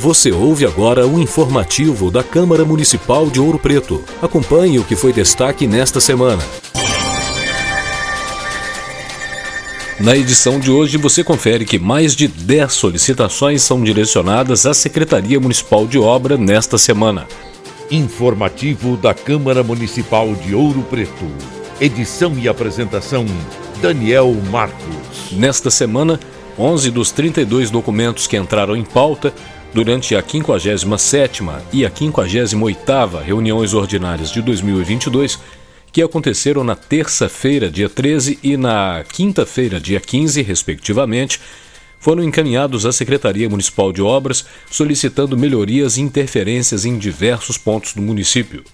Você 0.00 0.32
ouve 0.32 0.64
agora 0.64 1.06
o 1.06 1.20
informativo 1.20 2.10
da 2.10 2.24
Câmara 2.24 2.64
Municipal 2.64 3.28
de 3.28 3.38
Ouro 3.38 3.58
Preto. 3.58 4.02
Acompanhe 4.22 4.78
o 4.78 4.84
que 4.84 4.96
foi 4.96 5.12
destaque 5.12 5.66
nesta 5.66 6.00
semana. 6.00 6.42
Na 10.00 10.16
edição 10.16 10.58
de 10.58 10.70
hoje, 10.70 10.96
você 10.96 11.22
confere 11.22 11.66
que 11.66 11.78
mais 11.78 12.16
de 12.16 12.26
10 12.28 12.72
solicitações 12.72 13.60
são 13.60 13.84
direcionadas 13.84 14.64
à 14.64 14.72
Secretaria 14.72 15.38
Municipal 15.38 15.86
de 15.86 15.98
Obra 15.98 16.38
nesta 16.38 16.78
semana. 16.78 17.28
Informativo 17.90 18.96
da 18.96 19.12
Câmara 19.12 19.62
Municipal 19.62 20.34
de 20.34 20.54
Ouro 20.54 20.80
Preto. 20.80 21.30
Edição 21.78 22.32
e 22.38 22.48
apresentação: 22.48 23.26
Daniel 23.82 24.34
Marcos. 24.50 25.30
Nesta 25.32 25.70
semana, 25.70 26.18
11 26.58 26.90
dos 26.90 27.10
32 27.10 27.70
documentos 27.70 28.26
que 28.26 28.38
entraram 28.38 28.74
em 28.74 28.84
pauta 28.84 29.34
Durante 29.72 30.16
a 30.16 30.22
57ª 30.22 31.62
e 31.72 31.86
a 31.86 31.90
58ª 31.90 33.22
reuniões 33.22 33.72
ordinárias 33.72 34.32
de 34.32 34.42
2022, 34.42 35.38
que 35.92 36.02
aconteceram 36.02 36.64
na 36.64 36.74
terça-feira, 36.74 37.70
dia 37.70 37.88
13, 37.88 38.40
e 38.42 38.56
na 38.56 39.04
quinta-feira, 39.12 39.78
dia 39.78 40.00
15, 40.00 40.42
respectivamente, 40.42 41.40
foram 42.00 42.24
encaminhados 42.24 42.84
à 42.84 42.90
Secretaria 42.90 43.48
Municipal 43.48 43.92
de 43.92 44.02
Obras 44.02 44.44
solicitando 44.68 45.38
melhorias 45.38 45.96
e 45.96 46.00
interferências 46.00 46.84
em 46.84 46.98
diversos 46.98 47.56
pontos 47.56 47.94
do 47.94 48.02
município. 48.02 48.64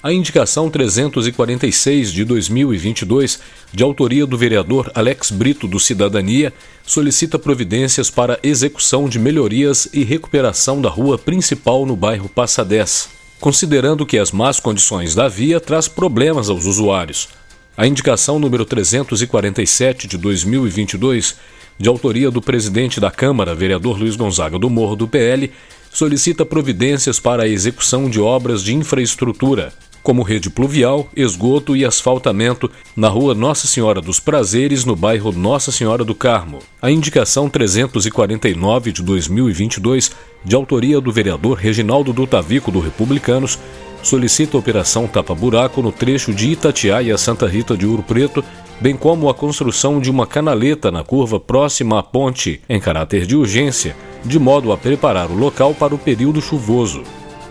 A 0.00 0.12
indicação 0.12 0.70
346 0.70 2.12
de 2.12 2.24
2022, 2.24 3.40
de 3.72 3.82
autoria 3.82 4.24
do 4.24 4.38
vereador 4.38 4.92
Alex 4.94 5.32
Brito 5.32 5.66
do 5.66 5.80
Cidadania, 5.80 6.52
solicita 6.86 7.36
providências 7.36 8.08
para 8.08 8.38
execução 8.40 9.08
de 9.08 9.18
melhorias 9.18 9.88
e 9.92 10.04
recuperação 10.04 10.80
da 10.80 10.88
rua 10.88 11.18
principal 11.18 11.84
no 11.84 11.96
bairro 11.96 12.28
Passadez, 12.28 13.08
considerando 13.40 14.06
que 14.06 14.18
as 14.18 14.30
más 14.30 14.60
condições 14.60 15.16
da 15.16 15.26
via 15.26 15.58
traz 15.58 15.88
problemas 15.88 16.48
aos 16.48 16.64
usuários. 16.64 17.28
A 17.76 17.84
indicação 17.84 18.38
número 18.38 18.64
347 18.64 20.06
de 20.06 20.16
2022, 20.16 21.34
de 21.76 21.88
autoria 21.88 22.30
do 22.30 22.40
presidente 22.40 23.00
da 23.00 23.10
Câmara, 23.10 23.52
vereador 23.52 23.98
Luiz 23.98 24.14
Gonzaga 24.14 24.60
do 24.60 24.70
Morro 24.70 24.94
do 24.94 25.08
PL, 25.08 25.50
solicita 25.90 26.46
providências 26.46 27.18
para 27.18 27.42
a 27.42 27.48
execução 27.48 28.08
de 28.08 28.20
obras 28.20 28.62
de 28.62 28.74
infraestrutura, 28.74 29.72
como 30.08 30.22
rede 30.22 30.48
pluvial, 30.48 31.06
esgoto 31.14 31.76
e 31.76 31.84
asfaltamento 31.84 32.70
na 32.96 33.08
rua 33.08 33.34
Nossa 33.34 33.66
Senhora 33.66 34.00
dos 34.00 34.18
Prazeres, 34.18 34.86
no 34.86 34.96
bairro 34.96 35.30
Nossa 35.32 35.70
Senhora 35.70 36.02
do 36.02 36.14
Carmo. 36.14 36.60
A 36.80 36.90
indicação 36.90 37.46
349 37.46 38.90
de 38.90 39.02
2022, 39.02 40.12
de 40.42 40.56
autoria 40.56 40.98
do 40.98 41.12
vereador 41.12 41.58
Reginaldo 41.58 42.10
do 42.14 42.26
Tavico 42.26 42.70
do 42.70 42.80
Republicanos, 42.80 43.58
solicita 44.02 44.56
a 44.56 44.60
operação 44.60 45.06
tapa-buraco 45.06 45.82
no 45.82 45.92
trecho 45.92 46.32
de 46.32 46.52
Itatiaia 46.52 47.14
a 47.14 47.18
Santa 47.18 47.46
Rita 47.46 47.76
de 47.76 47.84
Ouro 47.84 48.02
Preto, 48.02 48.42
bem 48.80 48.96
como 48.96 49.28
a 49.28 49.34
construção 49.34 50.00
de 50.00 50.10
uma 50.10 50.26
canaleta 50.26 50.90
na 50.90 51.04
curva 51.04 51.38
próxima 51.38 51.98
à 51.98 52.02
ponte, 52.02 52.62
em 52.66 52.80
caráter 52.80 53.26
de 53.26 53.36
urgência, 53.36 53.94
de 54.24 54.38
modo 54.38 54.72
a 54.72 54.78
preparar 54.78 55.30
o 55.30 55.36
local 55.36 55.74
para 55.74 55.94
o 55.94 55.98
período 55.98 56.40
chuvoso. 56.40 57.02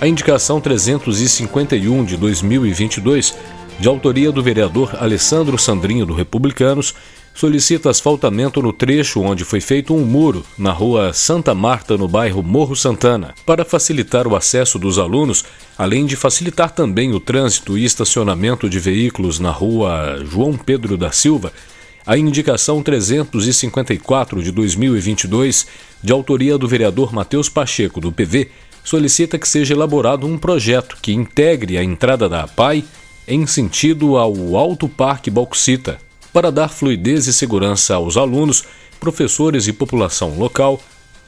A 0.00 0.06
indicação 0.06 0.62
351 0.62 2.06
de 2.06 2.16
2022, 2.16 3.36
de 3.78 3.86
autoria 3.86 4.32
do 4.32 4.42
vereador 4.42 4.96
Alessandro 4.98 5.58
Sandrinho 5.58 6.06
do 6.06 6.14
Republicanos, 6.14 6.94
solicita 7.34 7.90
asfaltamento 7.90 8.62
no 8.62 8.72
trecho 8.72 9.20
onde 9.20 9.44
foi 9.44 9.60
feito 9.60 9.94
um 9.94 10.06
muro 10.06 10.42
na 10.56 10.72
rua 10.72 11.12
Santa 11.12 11.54
Marta, 11.54 11.98
no 11.98 12.08
bairro 12.08 12.42
Morro 12.42 12.74
Santana, 12.74 13.34
para 13.44 13.62
facilitar 13.62 14.26
o 14.26 14.34
acesso 14.34 14.78
dos 14.78 14.98
alunos, 14.98 15.44
além 15.76 16.06
de 16.06 16.16
facilitar 16.16 16.70
também 16.70 17.12
o 17.12 17.20
trânsito 17.20 17.76
e 17.76 17.84
estacionamento 17.84 18.70
de 18.70 18.78
veículos 18.78 19.38
na 19.38 19.50
rua 19.50 20.24
João 20.24 20.56
Pedro 20.56 20.96
da 20.96 21.12
Silva. 21.12 21.52
A 22.06 22.16
indicação 22.16 22.82
354 22.82 24.42
de 24.42 24.50
2022, 24.50 25.66
de 26.02 26.10
autoria 26.10 26.56
do 26.56 26.66
vereador 26.66 27.12
Matheus 27.12 27.50
Pacheco, 27.50 28.00
do 28.00 28.10
PV, 28.10 28.48
solicita 28.84 29.38
que 29.38 29.48
seja 29.48 29.74
elaborado 29.74 30.26
um 30.26 30.38
projeto 30.38 30.96
que 31.00 31.12
integre 31.12 31.76
a 31.76 31.84
entrada 31.84 32.28
da 32.28 32.42
APAI 32.42 32.84
em 33.26 33.46
sentido 33.46 34.16
ao 34.16 34.56
Alto 34.56 34.88
Parque 34.88 35.30
Bauxita, 35.30 35.98
para 36.32 36.50
dar 36.50 36.68
fluidez 36.68 37.26
e 37.26 37.32
segurança 37.32 37.94
aos 37.94 38.16
alunos, 38.16 38.64
professores 38.98 39.66
e 39.66 39.72
população 39.72 40.36
local 40.38 40.80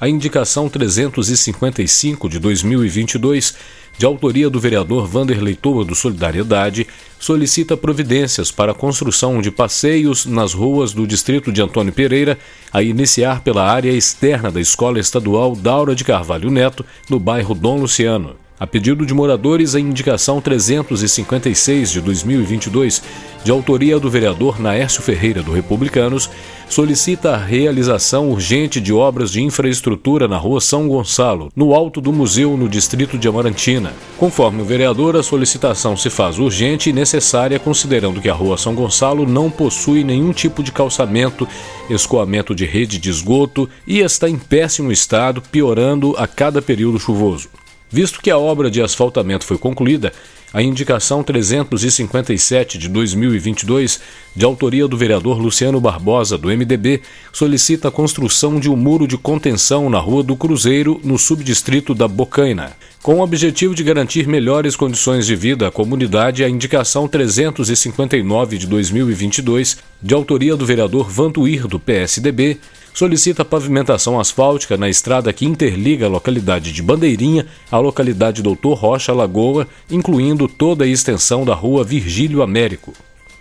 a 0.00 0.08
indicação 0.08 0.66
355 0.66 2.26
de 2.26 2.38
2022, 2.38 3.54
de 3.98 4.06
autoria 4.06 4.48
do 4.48 4.58
vereador 4.58 5.06
Vanderlei 5.06 5.54
Toa 5.54 5.84
do 5.84 5.94
Solidariedade, 5.94 6.86
solicita 7.18 7.76
providências 7.76 8.50
para 8.50 8.72
a 8.72 8.74
construção 8.74 9.42
de 9.42 9.50
passeios 9.50 10.24
nas 10.24 10.54
ruas 10.54 10.94
do 10.94 11.06
distrito 11.06 11.52
de 11.52 11.60
Antônio 11.60 11.92
Pereira, 11.92 12.38
a 12.72 12.82
iniciar 12.82 13.42
pela 13.42 13.70
área 13.70 13.92
externa 13.92 14.50
da 14.50 14.60
Escola 14.60 14.98
Estadual 14.98 15.54
Daura 15.54 15.94
de 15.94 16.02
Carvalho 16.02 16.50
Neto, 16.50 16.82
no 17.10 17.20
bairro 17.20 17.54
Dom 17.54 17.80
Luciano. 17.80 18.36
A 18.60 18.66
pedido 18.66 19.06
de 19.06 19.14
moradores, 19.14 19.74
a 19.74 19.80
indicação 19.80 20.38
356 20.38 21.92
de 21.92 22.00
2022, 22.02 23.02
de 23.42 23.50
autoria 23.50 23.98
do 23.98 24.10
vereador 24.10 24.60
Naércio 24.60 25.00
Ferreira 25.00 25.42
do 25.42 25.50
Republicanos, 25.50 26.28
solicita 26.70 27.32
a 27.32 27.36
realização 27.36 28.30
urgente 28.30 28.80
de 28.80 28.92
obras 28.92 29.32
de 29.32 29.42
infraestrutura 29.42 30.28
na 30.28 30.38
rua 30.38 30.60
São 30.60 30.86
Gonçalo, 30.86 31.50
no 31.54 31.74
alto 31.74 32.00
do 32.00 32.12
museu 32.12 32.56
no 32.56 32.68
distrito 32.68 33.18
de 33.18 33.26
Amarantina. 33.26 33.92
Conforme 34.16 34.62
o 34.62 34.64
vereador, 34.64 35.16
a 35.16 35.22
solicitação 35.22 35.96
se 35.96 36.08
faz 36.08 36.38
urgente 36.38 36.88
e 36.88 36.92
necessária 36.92 37.58
considerando 37.58 38.20
que 38.20 38.28
a 38.28 38.34
rua 38.34 38.56
São 38.56 38.72
Gonçalo 38.72 39.26
não 39.26 39.50
possui 39.50 40.04
nenhum 40.04 40.32
tipo 40.32 40.62
de 40.62 40.70
calçamento, 40.70 41.46
escoamento 41.90 42.54
de 42.54 42.64
rede 42.64 42.98
de 42.98 43.10
esgoto 43.10 43.68
e 43.84 43.98
está 43.98 44.30
em 44.30 44.38
péssimo 44.38 44.92
estado, 44.92 45.42
piorando 45.42 46.14
a 46.16 46.28
cada 46.28 46.62
período 46.62 47.00
chuvoso. 47.00 47.48
Visto 47.90 48.20
que 48.22 48.30
a 48.30 48.38
obra 48.38 48.70
de 48.70 48.80
asfaltamento 48.80 49.44
foi 49.44 49.58
concluída, 49.58 50.12
a 50.52 50.60
indicação 50.60 51.22
357 51.22 52.76
de 52.76 52.88
2022, 52.88 54.00
de 54.34 54.44
autoria 54.44 54.88
do 54.88 54.96
vereador 54.96 55.38
Luciano 55.38 55.80
Barbosa, 55.80 56.36
do 56.36 56.48
MDB, 56.48 57.02
solicita 57.32 57.88
a 57.88 57.90
construção 57.90 58.58
de 58.58 58.68
um 58.68 58.74
muro 58.74 59.06
de 59.06 59.16
contenção 59.16 59.88
na 59.88 59.98
Rua 59.98 60.24
do 60.24 60.34
Cruzeiro, 60.34 61.00
no 61.04 61.18
subdistrito 61.18 61.94
da 61.94 62.08
Bocaina. 62.08 62.72
Com 63.00 63.14
o 63.14 63.22
objetivo 63.22 63.74
de 63.74 63.84
garantir 63.84 64.26
melhores 64.26 64.74
condições 64.74 65.24
de 65.24 65.36
vida 65.36 65.68
à 65.68 65.70
comunidade, 65.70 66.44
a 66.44 66.48
indicação 66.48 67.06
359 67.06 68.58
de 68.58 68.66
2022, 68.66 69.78
de 70.02 70.14
autoria 70.14 70.56
do 70.56 70.66
vereador 70.66 71.08
Vantuir, 71.08 71.66
do 71.68 71.78
PSDB, 71.78 72.58
solicita 72.92 73.44
pavimentação 73.44 74.18
asfáltica 74.18 74.76
na 74.76 74.88
estrada 74.88 75.32
que 75.32 75.46
interliga 75.46 76.06
a 76.06 76.08
localidade 76.08 76.72
de 76.72 76.82
Bandeirinha 76.82 77.46
à 77.70 77.78
localidade 77.78 78.42
Doutor 78.42 78.74
Rocha 78.74 79.12
Lagoa, 79.12 79.66
incluindo 79.90 80.48
toda 80.48 80.84
a 80.84 80.88
extensão 80.88 81.44
da 81.44 81.54
rua 81.54 81.84
Virgílio 81.84 82.42
Américo. 82.42 82.92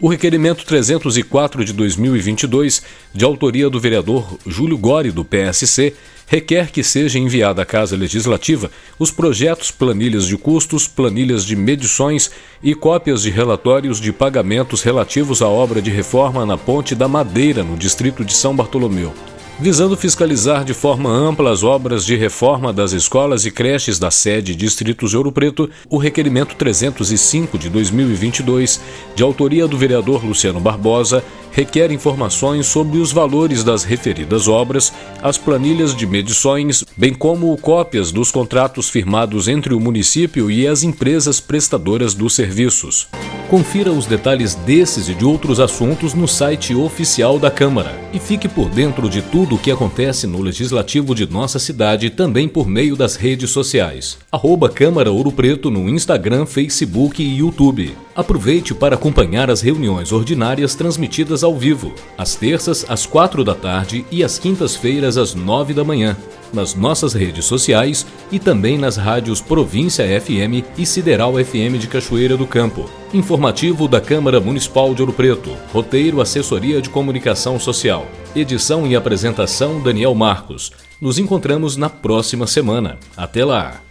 O 0.00 0.08
requerimento 0.08 0.64
304 0.64 1.64
de 1.64 1.72
2022, 1.72 2.82
de 3.14 3.24
autoria 3.24 3.70
do 3.70 3.78
vereador 3.78 4.36
Júlio 4.44 4.76
Gori, 4.76 5.12
do 5.12 5.24
PSC, 5.24 5.94
requer 6.26 6.70
que 6.72 6.82
seja 6.82 7.18
enviada 7.18 7.62
à 7.62 7.64
Casa 7.64 7.96
Legislativa 7.96 8.70
os 8.98 9.10
projetos, 9.10 9.70
planilhas 9.70 10.26
de 10.26 10.36
custos, 10.36 10.88
planilhas 10.88 11.44
de 11.44 11.54
medições 11.54 12.30
e 12.62 12.74
cópias 12.74 13.22
de 13.22 13.30
relatórios 13.30 14.00
de 14.00 14.12
pagamentos 14.12 14.82
relativos 14.82 15.40
à 15.40 15.48
obra 15.48 15.80
de 15.80 15.90
reforma 15.90 16.44
na 16.44 16.58
Ponte 16.58 16.94
da 16.94 17.06
Madeira, 17.06 17.62
no 17.62 17.76
distrito 17.76 18.24
de 18.24 18.34
São 18.34 18.54
Bartolomeu 18.54 19.14
visando 19.58 19.96
fiscalizar 19.96 20.64
de 20.64 20.74
forma 20.74 21.10
ampla 21.10 21.52
as 21.52 21.62
obras 21.62 22.04
de 22.04 22.16
reforma 22.16 22.72
das 22.72 22.92
escolas 22.92 23.46
e 23.46 23.50
creches 23.50 23.98
da 23.98 24.10
sede 24.10 24.54
Distritos 24.54 25.14
Ouro 25.14 25.30
Preto, 25.30 25.70
o 25.88 25.96
requerimento 25.96 26.56
305 26.56 27.56
de 27.58 27.68
2022, 27.68 28.80
de 29.14 29.22
autoria 29.22 29.68
do 29.68 29.78
vereador 29.78 30.24
Luciano 30.24 30.60
Barbosa, 30.60 31.24
requer 31.52 31.92
informações 31.92 32.66
sobre 32.66 32.98
os 32.98 33.12
valores 33.12 33.62
das 33.62 33.84
referidas 33.84 34.48
obras, 34.48 34.92
as 35.22 35.38
planilhas 35.38 35.94
de 35.94 36.06
medições, 36.06 36.84
bem 36.96 37.14
como 37.14 37.56
cópias 37.58 38.10
dos 38.10 38.32
contratos 38.32 38.88
firmados 38.88 39.46
entre 39.46 39.72
o 39.72 39.80
município 39.80 40.50
e 40.50 40.66
as 40.66 40.82
empresas 40.82 41.40
prestadoras 41.40 42.12
dos 42.12 42.34
serviços. 42.34 43.08
Confira 43.54 43.92
os 43.92 44.04
detalhes 44.04 44.56
desses 44.56 45.08
e 45.08 45.14
de 45.14 45.24
outros 45.24 45.60
assuntos 45.60 46.12
no 46.12 46.26
site 46.26 46.74
oficial 46.74 47.38
da 47.38 47.52
Câmara 47.52 47.96
e 48.12 48.18
fique 48.18 48.48
por 48.48 48.68
dentro 48.68 49.08
de 49.08 49.22
tudo 49.22 49.54
o 49.54 49.58
que 49.58 49.70
acontece 49.70 50.26
no 50.26 50.42
Legislativo 50.42 51.14
de 51.14 51.24
nossa 51.30 51.60
cidade 51.60 52.10
também 52.10 52.48
por 52.48 52.66
meio 52.66 52.96
das 52.96 53.14
redes 53.14 53.50
sociais. 53.50 54.18
Arroba 54.32 54.68
Câmara 54.68 55.12
Ouro 55.12 55.30
Preto 55.30 55.70
no 55.70 55.88
Instagram, 55.88 56.46
Facebook 56.46 57.22
e 57.22 57.36
YouTube. 57.36 57.94
Aproveite 58.14 58.72
para 58.72 58.94
acompanhar 58.94 59.50
as 59.50 59.60
reuniões 59.60 60.12
ordinárias 60.12 60.74
transmitidas 60.74 61.42
ao 61.42 61.56
vivo, 61.56 61.92
às 62.16 62.36
terças 62.36 62.84
às 62.88 63.04
quatro 63.06 63.42
da 63.42 63.54
tarde 63.54 64.06
e 64.10 64.22
às 64.22 64.38
quintas-feiras 64.38 65.16
às 65.16 65.34
nove 65.34 65.74
da 65.74 65.82
manhã, 65.82 66.16
nas 66.52 66.74
nossas 66.74 67.12
redes 67.12 67.44
sociais 67.44 68.06
e 68.30 68.38
também 68.38 68.78
nas 68.78 68.96
rádios 68.96 69.40
Província 69.40 70.04
FM 70.20 70.64
e 70.78 70.86
Sideral 70.86 71.34
FM 71.34 71.76
de 71.78 71.88
Cachoeira 71.88 72.36
do 72.36 72.46
Campo. 72.46 72.88
Informativo 73.12 73.88
da 73.88 74.00
Câmara 74.00 74.40
Municipal 74.40 74.94
de 74.94 75.02
Ouro 75.02 75.12
Preto. 75.12 75.50
Roteiro 75.72 76.20
Assessoria 76.20 76.80
de 76.80 76.90
Comunicação 76.90 77.58
Social. 77.58 78.06
Edição 78.34 78.86
e 78.86 78.94
apresentação 78.94 79.80
Daniel 79.80 80.14
Marcos. 80.14 80.70
Nos 81.00 81.18
encontramos 81.18 81.76
na 81.76 81.90
próxima 81.90 82.46
semana. 82.46 82.98
Até 83.16 83.44
lá! 83.44 83.83